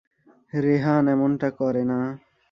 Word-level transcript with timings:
রেহান 0.53 1.05
এমনটা 1.13 1.49
করে 1.59 1.83
না। 1.91 1.99